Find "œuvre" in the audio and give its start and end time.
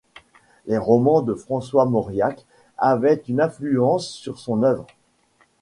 4.63-4.87